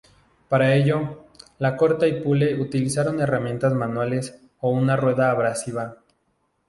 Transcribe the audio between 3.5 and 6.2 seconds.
manuales o una rueda abrasiva.